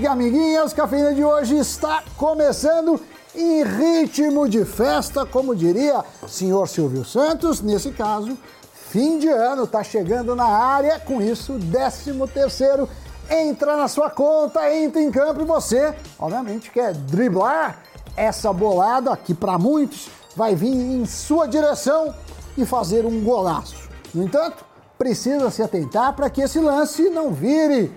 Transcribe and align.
e 0.00 0.06
amiguinhas, 0.06 0.72
cafeína 0.72 1.14
de 1.14 1.22
hoje 1.22 1.56
está 1.56 2.02
começando 2.16 3.00
em 3.34 3.62
ritmo 3.62 4.48
de 4.48 4.64
festa, 4.64 5.24
como 5.24 5.54
diria 5.54 6.04
senhor 6.26 6.68
Silvio 6.68 7.04
Santos, 7.04 7.60
nesse 7.60 7.92
caso, 7.92 8.36
fim 8.72 9.18
de 9.18 9.28
ano, 9.28 9.66
tá 9.66 9.84
chegando 9.84 10.34
na 10.34 10.46
área, 10.46 10.98
com 10.98 11.22
isso, 11.22 11.58
13 11.70 12.12
terceiro 12.32 12.88
entra 13.30 13.76
na 13.76 13.86
sua 13.86 14.10
conta, 14.10 14.72
entra 14.74 15.00
em 15.00 15.10
campo 15.10 15.42
e 15.42 15.44
você, 15.44 15.94
obviamente, 16.18 16.70
quer 16.70 16.92
driblar 16.92 17.78
essa 18.16 18.52
bolada 18.52 19.16
que 19.16 19.32
para 19.32 19.58
muitos 19.58 20.08
vai 20.34 20.54
vir 20.54 20.74
em 20.74 21.06
sua 21.06 21.46
direção 21.46 22.12
e 22.56 22.66
fazer 22.66 23.06
um 23.06 23.22
golaço. 23.22 23.88
No 24.12 24.24
entanto, 24.24 24.64
precisa 24.98 25.50
se 25.50 25.62
atentar 25.62 26.14
para 26.14 26.28
que 26.28 26.40
esse 26.40 26.58
lance 26.58 27.08
não 27.10 27.32
vire 27.32 27.92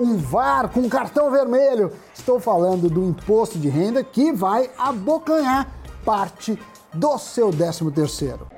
um 0.00 0.16
VAR 0.16 0.70
com 0.70 0.88
cartão 0.88 1.30
vermelho. 1.30 1.92
Estou 2.14 2.40
falando 2.40 2.88
do 2.88 3.04
imposto 3.04 3.58
de 3.58 3.68
renda 3.68 4.02
que 4.02 4.32
vai 4.32 4.70
abocanhar 4.78 5.68
parte 6.04 6.58
do 6.94 7.18
seu 7.18 7.50
13 7.50 7.90
terceiro. 7.90 8.48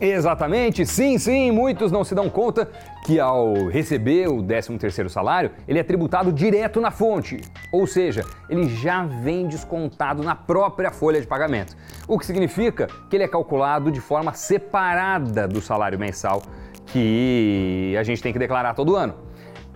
Exatamente, 0.00 0.84
sim, 0.84 1.18
sim, 1.18 1.50
muitos 1.50 1.90
não 1.90 2.04
se 2.04 2.14
dão 2.14 2.28
conta 2.28 2.70
que 3.04 3.20
ao 3.20 3.68
receber 3.68 4.28
o 4.28 4.42
13º 4.42 5.10
salário, 5.10 5.50
ele 5.68 5.78
é 5.78 5.82
tributado 5.82 6.32
direto 6.32 6.80
na 6.80 6.90
fonte, 6.90 7.38
ou 7.70 7.86
seja, 7.86 8.24
ele 8.48 8.66
já 8.66 9.04
vem 9.04 9.46
descontado 9.46 10.22
na 10.22 10.34
própria 10.34 10.90
folha 10.90 11.20
de 11.20 11.26
pagamento, 11.26 11.76
o 12.08 12.18
que 12.18 12.24
significa 12.24 12.88
que 13.10 13.16
ele 13.16 13.24
é 13.24 13.28
calculado 13.28 13.92
de 13.92 14.00
forma 14.00 14.32
separada 14.32 15.46
do 15.46 15.60
salário 15.60 15.98
mensal 15.98 16.42
que 16.86 17.94
a 17.98 18.02
gente 18.02 18.22
tem 18.22 18.32
que 18.32 18.38
declarar 18.38 18.72
todo 18.72 18.96
ano. 18.96 19.14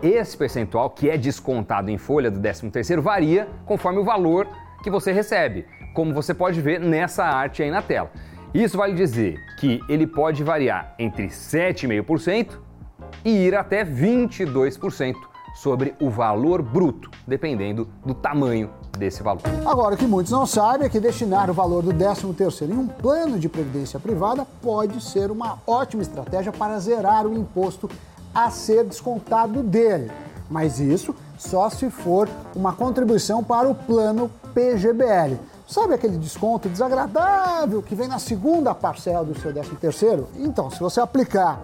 Esse 0.02 0.36
percentual 0.36 0.88
que 0.88 1.10
é 1.10 1.18
descontado 1.18 1.90
em 1.90 1.98
folha 1.98 2.30
do 2.30 2.40
13º 2.40 3.00
varia 3.00 3.46
conforme 3.66 3.98
o 3.98 4.04
valor 4.04 4.48
que 4.82 4.88
você 4.88 5.12
recebe, 5.12 5.66
como 5.92 6.14
você 6.14 6.32
pode 6.32 6.62
ver 6.62 6.80
nessa 6.80 7.24
arte 7.24 7.62
aí 7.62 7.70
na 7.70 7.82
tela. 7.82 8.10
Isso 8.54 8.78
vale 8.78 8.94
dizer 8.94 9.36
que 9.58 9.80
ele 9.86 10.06
pode 10.06 10.42
variar 10.42 10.94
entre 10.98 11.26
7,5% 11.26 12.67
e 13.24 13.30
ir 13.30 13.54
até 13.54 13.84
22% 13.84 15.14
sobre 15.54 15.94
o 16.00 16.08
valor 16.08 16.62
bruto, 16.62 17.10
dependendo 17.26 17.88
do 18.04 18.14
tamanho 18.14 18.70
desse 18.96 19.22
valor. 19.22 19.42
Agora, 19.66 19.94
o 19.94 19.98
que 19.98 20.06
muitos 20.06 20.32
não 20.32 20.46
sabem 20.46 20.86
é 20.86 20.90
que 20.90 21.00
destinar 21.00 21.50
o 21.50 21.54
valor 21.54 21.82
do 21.82 21.92
13º 21.92 22.70
em 22.70 22.78
um 22.78 22.86
plano 22.86 23.38
de 23.38 23.48
previdência 23.48 23.98
privada 23.98 24.46
pode 24.62 25.02
ser 25.02 25.30
uma 25.30 25.58
ótima 25.66 26.02
estratégia 26.02 26.52
para 26.52 26.78
zerar 26.78 27.26
o 27.26 27.36
imposto 27.36 27.90
a 28.34 28.50
ser 28.50 28.84
descontado 28.84 29.62
dele. 29.62 30.10
Mas 30.48 30.78
isso 30.78 31.14
só 31.36 31.68
se 31.68 31.90
for 31.90 32.28
uma 32.54 32.72
contribuição 32.72 33.42
para 33.42 33.68
o 33.68 33.74
plano 33.74 34.30
PGBL. 34.54 35.38
Sabe 35.66 35.94
aquele 35.94 36.16
desconto 36.16 36.68
desagradável 36.68 37.82
que 37.82 37.94
vem 37.94 38.08
na 38.08 38.18
segunda 38.18 38.74
parcela 38.74 39.24
do 39.24 39.38
seu 39.38 39.52
13 39.52 39.76
terceiro? 39.76 40.28
Então, 40.36 40.70
se 40.70 40.80
você 40.80 41.00
aplicar 41.00 41.60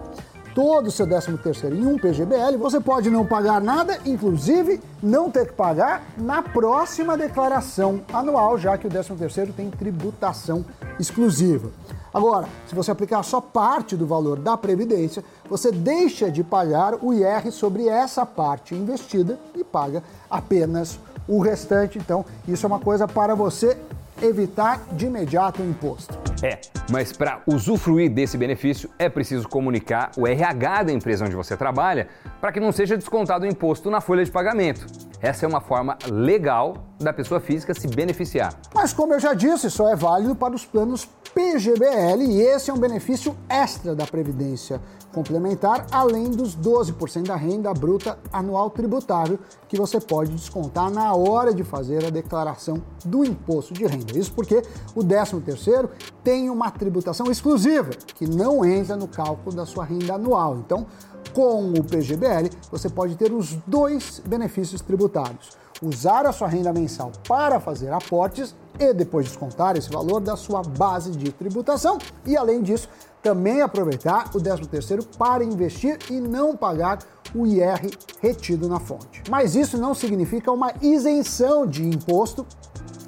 todo 0.55 0.87
o 0.87 0.91
seu 0.91 1.05
13 1.05 1.37
terceiro 1.37 1.75
em 1.75 1.85
um 1.85 1.97
PGBL, 1.97 2.57
você 2.57 2.79
pode 2.79 3.09
não 3.09 3.25
pagar 3.25 3.61
nada, 3.61 3.99
inclusive 4.05 4.81
não 5.03 5.29
ter 5.29 5.47
que 5.47 5.53
pagar 5.53 6.01
na 6.17 6.41
próxima 6.41 7.17
declaração 7.17 8.01
anual, 8.11 8.57
já 8.57 8.77
que 8.77 8.87
o 8.87 8.89
13 8.89 9.13
terceiro 9.15 9.51
tem 9.51 9.69
tributação 9.69 10.65
exclusiva. 10.97 11.69
Agora, 12.13 12.47
se 12.65 12.73
você 12.73 12.89
aplicar 12.89 13.21
só 13.23 13.41
parte 13.41 13.97
do 13.97 14.07
valor 14.07 14.39
da 14.39 14.55
previdência, 14.55 15.21
você 15.49 15.69
deixa 15.69 16.31
de 16.31 16.41
pagar 16.41 16.95
o 17.03 17.13
IR 17.13 17.51
sobre 17.51 17.89
essa 17.89 18.25
parte 18.25 18.73
investida 18.73 19.37
e 19.53 19.65
paga 19.65 20.01
apenas 20.29 20.97
o 21.27 21.41
restante. 21.41 21.99
Então, 21.99 22.23
isso 22.47 22.65
é 22.65 22.67
uma 22.67 22.79
coisa 22.79 23.05
para 23.05 23.35
você 23.35 23.77
evitar 24.21 24.81
de 24.93 25.07
imediato 25.07 25.61
o 25.61 25.69
imposto. 25.69 26.24
É, 26.43 26.59
mas 26.91 27.13
para 27.13 27.41
usufruir 27.47 28.09
desse 28.11 28.37
benefício 28.37 28.89
é 28.99 29.07
preciso 29.07 29.47
comunicar 29.47 30.11
o 30.17 30.27
RH 30.27 30.83
da 30.83 30.91
empresa 30.91 31.25
onde 31.25 31.35
você 31.35 31.55
trabalha 31.55 32.07
para 32.41 32.51
que 32.51 32.59
não 32.59 32.71
seja 32.71 32.97
descontado 32.97 33.45
o 33.45 33.47
imposto 33.47 33.89
na 33.89 34.01
folha 34.01 34.23
de 34.23 34.31
pagamento. 34.31 34.85
Essa 35.21 35.45
é 35.45 35.49
uma 35.49 35.61
forma 35.61 35.97
legal 36.11 36.94
da 36.99 37.11
pessoa 37.13 37.39
física 37.39 37.73
se 37.73 37.87
beneficiar. 37.87 38.57
Mas 38.73 38.93
como 38.93 39.13
eu 39.13 39.19
já 39.19 39.33
disse, 39.33 39.69
só 39.69 39.89
é 39.89 39.95
válido 39.95 40.35
para 40.35 40.55
os 40.55 40.65
planos 40.65 41.07
PGBL 41.33 42.23
e 42.23 42.41
esse 42.41 42.69
é 42.69 42.73
um 42.73 42.77
benefício 42.77 43.35
extra 43.49 43.93
da 43.93 44.07
Previdência 44.07 44.79
Complementar, 45.13 45.85
além 45.91 46.29
dos 46.29 46.55
12% 46.57 47.27
da 47.27 47.35
renda 47.35 47.73
bruta 47.73 48.17
anual 48.31 48.69
tributável 48.69 49.39
que 49.67 49.77
você 49.77 49.99
pode 49.99 50.31
descontar 50.31 50.89
na 50.89 51.13
hora 51.13 51.53
de 51.53 51.63
fazer 51.63 52.05
a 52.05 52.09
declaração 52.09 52.81
do 53.03 53.23
imposto 53.23 53.73
de 53.73 53.85
renda. 53.85 54.17
Isso 54.17 54.33
porque 54.33 54.61
o 54.93 55.01
13º 55.01 55.89
tem 56.23 56.49
uma 56.49 56.69
tributação 56.71 57.29
exclusiva 57.31 57.91
que 58.15 58.27
não 58.27 58.65
entra 58.65 58.95
no 58.95 59.07
cálculo 59.07 59.55
da 59.55 59.65
sua 59.65 59.83
renda 59.85 60.15
anual. 60.15 60.57
Então, 60.57 60.85
com 61.33 61.71
o 61.71 61.83
PGBL, 61.83 62.49
você 62.71 62.89
pode 62.89 63.15
ter 63.15 63.31
os 63.31 63.55
dois 63.67 64.21
benefícios 64.25 64.81
tributários 64.81 65.64
usar 65.81 66.25
a 66.25 66.31
sua 66.31 66.47
renda 66.47 66.71
mensal 66.71 67.11
para 67.27 67.59
fazer 67.59 67.91
aportes 67.91 68.55
e 68.79 68.93
depois 68.93 69.27
descontar 69.27 69.75
esse 69.77 69.89
valor 69.89 70.19
da 70.19 70.35
sua 70.35 70.61
base 70.61 71.11
de 71.11 71.31
tributação 71.31 71.97
e 72.25 72.35
além 72.35 72.61
disso 72.61 72.89
também 73.21 73.61
aproveitar 73.61 74.29
o 74.35 74.39
13º 74.39 75.05
para 75.17 75.43
investir 75.43 75.97
e 76.09 76.19
não 76.19 76.55
pagar 76.55 76.99
o 77.33 77.45
IR 77.45 77.91
retido 78.21 78.69
na 78.69 78.79
fonte. 78.79 79.23
Mas 79.29 79.55
isso 79.55 79.77
não 79.77 79.93
significa 79.93 80.51
uma 80.51 80.71
isenção 80.81 81.65
de 81.65 81.83
imposto 81.83 82.45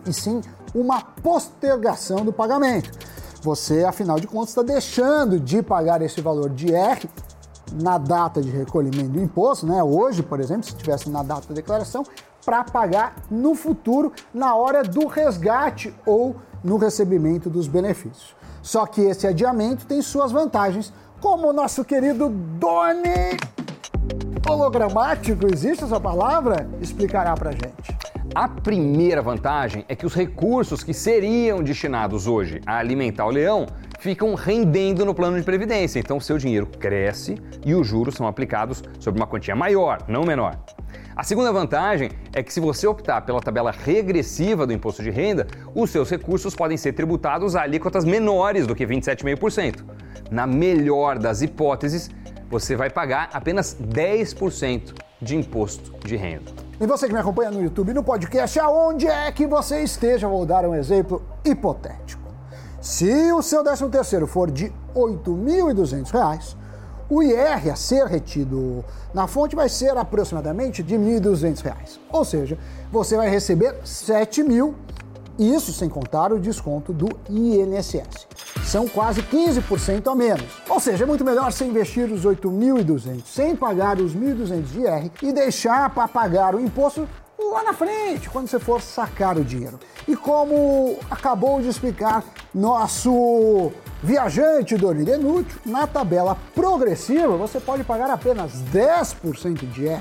e 0.05 0.13
sim 0.13 0.41
uma 0.73 1.01
postergação 1.01 2.25
do 2.25 2.33
pagamento. 2.33 2.91
Você, 3.41 3.85
afinal 3.85 4.19
de 4.19 4.27
contas, 4.27 4.49
está 4.49 4.63
deixando 4.63 5.39
de 5.39 5.61
pagar 5.61 6.01
esse 6.01 6.19
valor 6.19 6.49
de 6.49 6.67
IR 6.67 7.07
na 7.73 7.97
data 7.97 8.41
de 8.41 8.49
recolhimento 8.49 9.09
do 9.09 9.21
imposto, 9.21 9.65
né? 9.65 9.83
Hoje, 9.83 10.23
por 10.23 10.39
exemplo, 10.39 10.63
se 10.63 10.75
tivesse 10.75 11.09
na 11.09 11.21
data 11.21 11.47
da 11.49 11.53
declaração, 11.53 12.03
para 12.47 12.63
pagar 12.63 13.13
no 13.29 13.55
futuro, 13.55 14.13
na 14.33 14.55
hora 14.55 14.81
do 14.81 15.05
resgate 15.05 15.93
ou 16.05 16.37
no 16.63 16.77
recebimento 16.77 17.49
dos 17.49 17.67
benefícios. 17.67 18.33
Só 18.61 18.85
que 18.85 19.01
esse 19.01 19.27
adiamento 19.27 19.85
tem 19.85 20.01
suas 20.01 20.31
vantagens, 20.31 20.93
como 21.19 21.49
o 21.49 21.53
nosso 21.53 21.83
querido 21.83 22.29
Doni 22.29 23.35
hologramático, 24.49 25.45
existe 25.53 25.83
essa 25.83 25.99
palavra? 25.99 26.69
Explicará 26.81 27.35
para 27.35 27.51
gente. 27.51 27.97
A 28.33 28.47
primeira 28.47 29.21
vantagem 29.21 29.83
é 29.89 29.95
que 29.95 30.05
os 30.05 30.13
recursos 30.13 30.85
que 30.85 30.93
seriam 30.93 31.61
destinados 31.61 32.27
hoje 32.27 32.61
a 32.65 32.77
alimentar 32.77 33.25
o 33.25 33.29
leão 33.29 33.65
ficam 33.99 34.35
rendendo 34.35 35.03
no 35.03 35.13
plano 35.13 35.37
de 35.37 35.43
previdência. 35.43 35.99
Então, 35.99 36.17
seu 36.17 36.37
dinheiro 36.37 36.65
cresce 36.65 37.35
e 37.65 37.75
os 37.75 37.85
juros 37.85 38.15
são 38.15 38.25
aplicados 38.25 38.81
sobre 39.01 39.19
uma 39.19 39.27
quantia 39.27 39.55
maior, 39.55 40.05
não 40.07 40.23
menor. 40.23 40.57
A 41.15 41.23
segunda 41.23 41.51
vantagem 41.51 42.11
é 42.33 42.43
que 42.43 42.53
se 42.53 42.59
você 42.59 42.85
optar 42.85 43.21
pela 43.21 43.41
tabela 43.41 43.71
regressiva 43.71 44.67
do 44.67 44.73
imposto 44.73 45.01
de 45.01 45.09
renda, 45.09 45.47
os 45.73 45.89
seus 45.89 46.09
recursos 46.09 46.55
podem 46.55 46.77
ser 46.77 46.93
tributados 46.93 47.55
a 47.55 47.63
alíquotas 47.63 48.05
menores 48.05 48.67
do 48.67 48.75
que 48.75 48.85
27,5%. 48.85 49.83
Na 50.29 50.45
melhor 50.45 51.17
das 51.17 51.41
hipóteses, 51.41 52.09
você 52.49 52.75
vai 52.75 52.89
pagar 52.89 53.29
apenas 53.33 53.75
10% 53.75 54.93
de 55.21 55.35
imposto 55.35 55.93
de 56.05 56.15
renda. 56.15 56.51
E 56.79 56.85
você 56.85 57.07
que 57.07 57.13
me 57.13 57.19
acompanha 57.19 57.49
no 57.49 57.61
YouTube 57.61 57.89
e 57.89 57.93
no 57.93 58.03
podcast, 58.03 58.59
aonde 58.59 59.07
é 59.07 59.31
que 59.31 59.47
você 59.47 59.81
esteja, 59.81 60.27
vou 60.27 60.45
dar 60.45 60.65
um 60.65 60.75
exemplo 60.75 61.25
hipotético. 61.43 62.27
Se 62.79 63.31
o 63.31 63.41
seu 63.41 63.63
13 63.63 63.89
terceiro 63.89 64.27
for 64.27 64.51
de 64.51 64.65
R$ 64.65 64.73
8.200, 64.95 66.55
o 67.09 67.23
IR 67.23 67.71
a 67.71 67.75
ser 67.75 68.05
retido 68.05 68.83
na 69.13 69.27
fonte 69.27 69.55
vai 69.55 69.69
ser 69.69 69.97
aproximadamente 69.97 70.83
de 70.83 70.95
R$ 70.95 71.19
1.200. 71.19 71.99
Ou 72.11 72.25
seja, 72.25 72.57
você 72.91 73.15
vai 73.15 73.29
receber 73.29 73.71
R$ 73.71 73.81
7.000, 73.83 74.73
isso 75.39 75.71
sem 75.71 75.87
contar 75.87 76.33
o 76.33 76.39
desconto 76.39 76.91
do 76.91 77.07
INSS. 77.29 78.27
São 78.65 78.87
quase 78.87 79.21
15% 79.21 80.11
a 80.11 80.15
menos. 80.15 80.47
Ou 80.67 80.79
seja, 80.79 81.03
é 81.03 81.07
muito 81.07 81.23
melhor 81.23 81.51
você 81.51 81.63
investir 81.65 82.11
os 82.11 82.25
8.200 82.25 83.21
sem 83.25 83.55
pagar 83.55 83.99
os 83.99 84.15
1.200 84.15 84.63
de 84.63 84.79
IR 84.81 85.11
e 85.21 85.31
deixar 85.31 85.89
para 85.91 86.07
pagar 86.07 86.55
o 86.55 86.59
imposto 86.59 87.07
lá 87.39 87.63
na 87.63 87.73
frente, 87.73 88.29
quando 88.29 88.47
você 88.47 88.59
for 88.59 88.81
sacar 88.81 89.37
o 89.37 89.43
dinheiro. 89.43 89.79
E 90.07 90.15
como 90.15 90.97
acabou 91.09 91.61
de 91.61 91.69
explicar 91.69 92.23
nosso 92.53 93.71
viajante 94.01 94.75
do 94.75 94.93
Denútil, 94.93 95.59
na 95.65 95.87
tabela 95.87 96.37
progressiva 96.53 97.35
você 97.37 97.59
pode 97.59 97.83
pagar 97.83 98.09
apenas 98.09 98.51
10% 98.73 99.69
de 99.71 99.85
IR. 99.85 99.99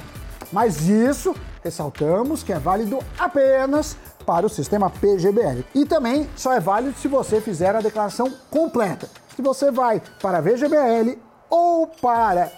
Mas 0.53 0.89
isso, 0.89 1.35
ressaltamos 1.63 2.43
que 2.43 2.53
é 2.53 2.59
válido 2.59 2.99
apenas 3.19 3.97
para 4.25 4.47
o 4.47 4.49
sistema 4.49 4.91
PGBL. 4.91 5.65
E 5.75 5.85
também 5.85 6.29
só 6.37 6.53
é 6.53 6.61
válido 6.61 6.97
se 6.99 7.09
você 7.09 7.41
fizer 7.41 7.75
a 7.75 7.81
declaração 7.81 8.33
completa. 8.51 9.09
Se 9.35 9.43
você 9.43 9.71
vai 9.71 10.01
para 10.21 10.41
VGBL 10.41 11.19
ou 11.51 11.87
para 11.87 12.51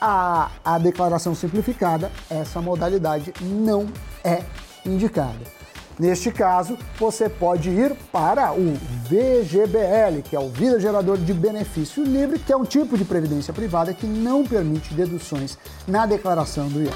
a, 0.00 0.50
a 0.64 0.78
declaração 0.78 1.34
simplificada, 1.34 2.10
essa 2.30 2.60
modalidade 2.60 3.32
não 3.40 3.86
é 4.22 4.42
indicada. 4.84 5.56
Neste 5.98 6.30
caso, 6.30 6.76
você 6.98 7.26
pode 7.26 7.70
ir 7.70 7.94
para 8.12 8.52
o 8.52 8.74
VGBL, 9.08 10.20
que 10.22 10.36
é 10.36 10.38
o 10.38 10.48
Vida 10.48 10.78
Gerador 10.78 11.16
de 11.16 11.32
Benefício 11.32 12.04
Livre, 12.04 12.38
que 12.38 12.52
é 12.52 12.56
um 12.56 12.64
tipo 12.64 12.98
de 12.98 13.04
previdência 13.04 13.52
privada 13.54 13.94
que 13.94 14.06
não 14.06 14.44
permite 14.44 14.92
deduções 14.92 15.56
na 15.88 16.04
declaração 16.04 16.68
do 16.68 16.82
IR. 16.82 16.92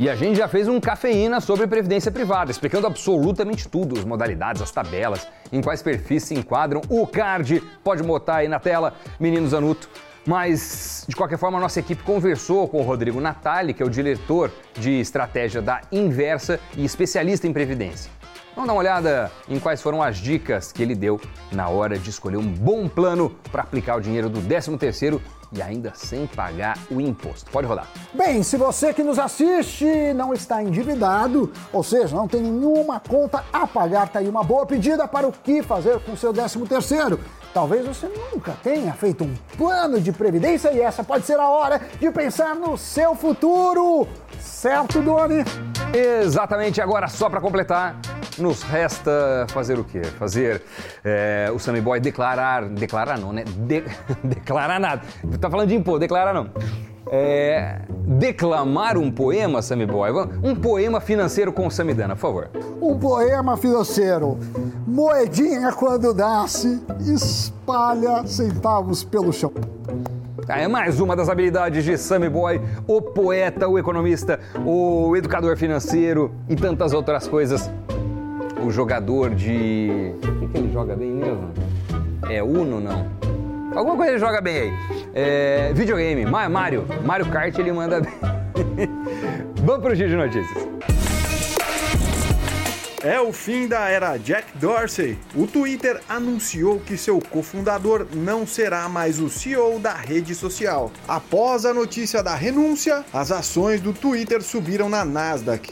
E 0.00 0.10
a 0.10 0.16
gente 0.16 0.36
já 0.36 0.48
fez 0.48 0.66
um 0.66 0.80
cafeína 0.80 1.40
sobre 1.40 1.66
previdência 1.68 2.10
privada, 2.10 2.50
explicando 2.50 2.88
absolutamente 2.88 3.68
tudo, 3.68 3.96
as 3.96 4.04
modalidades, 4.04 4.62
as 4.62 4.70
tabelas, 4.72 5.28
em 5.52 5.60
quais 5.60 5.80
perfis 5.80 6.24
se 6.24 6.34
enquadram. 6.34 6.80
O 6.88 7.06
card, 7.06 7.62
pode 7.84 8.02
botar 8.02 8.36
aí 8.36 8.48
na 8.48 8.58
tela, 8.58 8.94
menino 9.20 9.46
Zanuto. 9.46 9.88
Mas, 10.26 11.04
de 11.06 11.14
qualquer 11.14 11.38
forma, 11.38 11.58
a 11.58 11.60
nossa 11.60 11.78
equipe 11.78 12.02
conversou 12.02 12.66
com 12.66 12.80
o 12.80 12.82
Rodrigo 12.82 13.20
Natali, 13.20 13.72
que 13.72 13.82
é 13.82 13.86
o 13.86 13.90
diretor 13.90 14.50
de 14.74 14.98
estratégia 14.98 15.62
da 15.62 15.82
Inversa 15.92 16.58
e 16.76 16.84
especialista 16.84 17.46
em 17.46 17.52
previdência. 17.52 18.19
Vamos 18.54 18.66
dar 18.66 18.72
uma 18.74 18.80
olhada 18.80 19.30
em 19.48 19.60
quais 19.60 19.80
foram 19.80 20.02
as 20.02 20.16
dicas 20.16 20.72
que 20.72 20.82
ele 20.82 20.94
deu 20.94 21.20
na 21.52 21.68
hora 21.68 21.96
de 21.96 22.10
escolher 22.10 22.36
um 22.36 22.46
bom 22.46 22.88
plano 22.88 23.34
para 23.50 23.62
aplicar 23.62 23.96
o 23.96 24.00
dinheiro 24.00 24.28
do 24.28 24.40
13º 24.42 25.20
e 25.52 25.62
ainda 25.62 25.92
sem 25.94 26.26
pagar 26.26 26.76
o 26.90 27.00
imposto. 27.00 27.50
Pode 27.50 27.66
rodar. 27.66 27.86
Bem, 28.12 28.42
se 28.42 28.56
você 28.56 28.92
que 28.92 29.02
nos 29.02 29.18
assiste 29.18 29.86
não 30.14 30.34
está 30.34 30.62
endividado, 30.62 31.52
ou 31.72 31.82
seja, 31.82 32.14
não 32.14 32.28
tem 32.28 32.40
nenhuma 32.42 33.00
conta 33.00 33.44
a 33.52 33.66
pagar, 33.66 34.08
tá 34.08 34.18
aí 34.18 34.28
uma 34.28 34.44
boa 34.44 34.66
pedida 34.66 35.06
para 35.06 35.26
o 35.26 35.32
que 35.32 35.62
fazer 35.62 36.00
com 36.00 36.12
o 36.12 36.16
seu 36.16 36.32
13º. 36.32 37.18
Talvez 37.52 37.84
você 37.84 38.06
nunca 38.06 38.52
tenha 38.62 38.92
feito 38.92 39.24
um 39.24 39.34
plano 39.56 40.00
de 40.00 40.12
previdência 40.12 40.72
e 40.72 40.80
essa 40.80 41.02
pode 41.02 41.24
ser 41.24 41.38
a 41.38 41.48
hora 41.48 41.80
de 41.98 42.10
pensar 42.10 42.54
no 42.54 42.76
seu 42.76 43.14
futuro. 43.14 44.06
Certo, 44.38 45.00
Doni? 45.02 45.44
Exatamente, 45.92 46.80
agora 46.80 47.08
só 47.08 47.28
para 47.28 47.40
completar, 47.40 47.96
nos 48.40 48.62
resta 48.62 49.46
fazer 49.48 49.78
o 49.78 49.84
quê? 49.84 50.02
Fazer 50.02 50.62
é, 51.04 51.50
o 51.54 51.58
Sammy 51.58 51.80
Boy 51.80 52.00
declarar. 52.00 52.64
Declarar 52.64 53.18
não, 53.18 53.32
né? 53.32 53.44
De, 53.44 53.84
declarar 54.24 54.80
nada. 54.80 55.02
Tá 55.40 55.50
falando 55.50 55.68
de 55.68 55.74
impor, 55.74 55.98
declarar 55.98 56.34
não. 56.34 56.50
É, 57.12 57.80
declamar 58.06 58.96
um 58.96 59.10
poema, 59.10 59.62
Sammy 59.62 59.86
Boy. 59.86 60.10
Um 60.42 60.54
poema 60.54 61.00
financeiro 61.00 61.52
com 61.52 61.66
o 61.66 61.70
Samidana, 61.70 62.14
por 62.14 62.22
favor. 62.22 62.50
Um 62.80 62.98
poema 62.98 63.56
financeiro. 63.56 64.38
Moedinha 64.86 65.72
quando 65.72 66.14
nasce, 66.14 66.82
espalha 67.00 68.26
centavos 68.26 69.02
pelo 69.02 69.32
chão. 69.32 69.52
Ah, 70.48 70.58
é 70.58 70.66
mais 70.66 70.98
uma 70.98 71.14
das 71.14 71.28
habilidades 71.28 71.84
de 71.84 71.96
Sammy 71.96 72.28
Boy, 72.28 72.60
o 72.84 73.00
poeta, 73.00 73.68
o 73.68 73.78
economista, 73.78 74.40
o 74.64 75.16
educador 75.16 75.56
financeiro 75.56 76.32
e 76.48 76.56
tantas 76.56 76.92
outras 76.92 77.28
coisas 77.28 77.70
o 78.62 78.70
jogador 78.70 79.34
de. 79.34 80.14
O 80.22 80.40
que, 80.40 80.48
que 80.48 80.58
ele 80.58 80.72
joga 80.72 80.94
bem 80.94 81.10
mesmo? 81.10 81.50
É 82.28 82.42
Uno, 82.42 82.80
não? 82.80 83.06
Alguma 83.74 83.96
coisa 83.96 84.12
ele 84.12 84.20
joga 84.20 84.40
bem 84.40 84.56
aí. 84.56 84.72
É, 85.14 85.72
videogame, 85.72 86.26
Mario. 86.26 86.84
Mario 87.04 87.26
Kart 87.26 87.56
ele 87.58 87.72
manda 87.72 88.00
bem. 88.00 88.12
Vamos 89.62 89.82
pro 89.82 89.94
giro 89.94 90.08
de 90.08 90.16
notícias. 90.16 90.68
É 93.02 93.18
o 93.18 93.32
fim 93.32 93.66
da 93.66 93.88
era 93.88 94.18
Jack 94.18 94.58
Dorsey. 94.58 95.18
O 95.34 95.46
Twitter 95.46 96.00
anunciou 96.06 96.80
que 96.80 96.98
seu 96.98 97.18
cofundador 97.18 98.06
não 98.12 98.46
será 98.46 98.86
mais 98.90 99.18
o 99.18 99.30
CEO 99.30 99.78
da 99.78 99.94
rede 99.94 100.34
social. 100.34 100.92
Após 101.08 101.64
a 101.64 101.72
notícia 101.72 102.22
da 102.22 102.34
renúncia, 102.34 103.02
as 103.10 103.32
ações 103.32 103.80
do 103.80 103.94
Twitter 103.94 104.42
subiram 104.42 104.90
na 104.90 105.02
Nasdaq. 105.02 105.70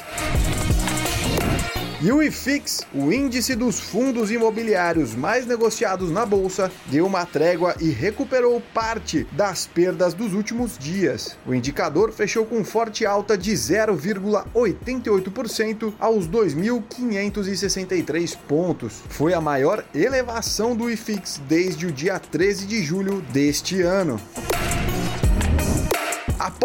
E 2.01 2.13
o 2.13 2.23
IFIX, 2.23 2.83
o 2.95 3.13
índice 3.13 3.57
dos 3.57 3.81
fundos 3.81 4.31
imobiliários 4.31 5.17
mais 5.17 5.45
negociados 5.47 6.13
na 6.13 6.25
bolsa, 6.25 6.71
deu 6.87 7.05
uma 7.05 7.27
trégua 7.27 7.75
e 7.81 7.91
recuperou 7.91 8.63
parte 8.73 9.27
das 9.33 9.67
perdas 9.67 10.15
dos 10.15 10.33
últimos 10.33 10.79
dias. 10.79 11.37
O 11.45 11.53
indicador 11.53 12.13
fechou 12.13 12.47
com 12.47 12.65
forte 12.65 13.05
alta 13.05 13.37
de 13.37 13.51
0,88% 13.51 15.93
aos 15.99 16.29
2.563 16.29 18.39
pontos. 18.47 19.03
Foi 19.09 19.35
a 19.35 19.41
maior 19.41 19.85
elevação 19.93 20.77
do 20.77 20.89
IFIX 20.89 21.41
desde 21.49 21.87
o 21.87 21.91
dia 21.91 22.21
13 22.21 22.65
de 22.65 22.81
julho 22.81 23.21
deste 23.33 23.83
ano. 23.83 24.21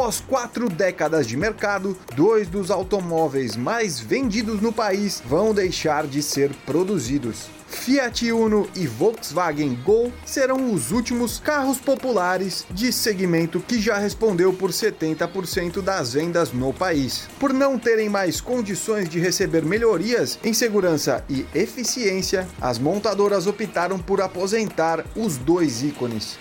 Após 0.03 0.19
quatro 0.19 0.67
décadas 0.67 1.25
de 1.25 1.37
mercado, 1.37 1.97
dois 2.13 2.49
dos 2.49 2.69
automóveis 2.69 3.55
mais 3.55 4.01
vendidos 4.01 4.59
no 4.59 4.73
país 4.73 5.23
vão 5.25 5.53
deixar 5.53 6.05
de 6.05 6.21
ser 6.21 6.53
produzidos. 6.65 7.45
Fiat 7.69 8.29
Uno 8.33 8.67
e 8.75 8.85
Volkswagen 8.85 9.73
Gol 9.75 10.11
serão 10.25 10.73
os 10.73 10.91
últimos 10.91 11.39
carros 11.39 11.77
populares 11.77 12.65
de 12.69 12.91
segmento 12.91 13.61
que 13.61 13.79
já 13.79 13.97
respondeu 13.97 14.51
por 14.51 14.71
70% 14.71 15.81
das 15.81 16.11
vendas 16.11 16.51
no 16.51 16.73
país. 16.73 17.29
Por 17.39 17.53
não 17.53 17.79
terem 17.79 18.09
mais 18.09 18.41
condições 18.41 19.07
de 19.07 19.21
receber 19.21 19.63
melhorias 19.63 20.37
em 20.43 20.53
segurança 20.53 21.23
e 21.29 21.45
eficiência, 21.55 22.45
as 22.59 22.77
montadoras 22.77 23.47
optaram 23.47 23.97
por 23.97 24.19
aposentar 24.19 25.05
os 25.15 25.37
dois 25.37 25.81
ícones 25.81 26.37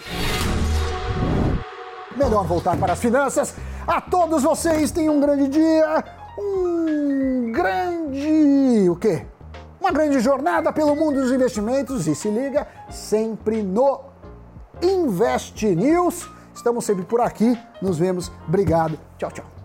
melhor 2.16 2.44
voltar 2.44 2.76
para 2.76 2.92
as 2.92 2.98
finanças. 2.98 3.54
A 3.86 4.00
todos 4.00 4.42
vocês 4.42 4.90
tenham 4.90 5.16
um 5.16 5.20
grande 5.20 5.48
dia, 5.48 6.04
um 6.38 7.52
grande. 7.52 8.88
o 8.88 8.96
quê? 8.96 9.26
Uma 9.80 9.90
grande 9.90 10.20
jornada 10.20 10.72
pelo 10.72 10.94
mundo 10.94 11.20
dos 11.20 11.32
investimentos 11.32 12.06
e 12.06 12.14
se 12.14 12.28
liga 12.28 12.66
sempre 12.90 13.62
no 13.62 14.00
Invest 14.80 15.64
News. 15.74 16.28
Estamos 16.54 16.84
sempre 16.84 17.04
por 17.04 17.20
aqui. 17.20 17.58
Nos 17.80 17.98
vemos. 17.98 18.30
Obrigado. 18.46 18.98
Tchau, 19.18 19.30
tchau. 19.30 19.61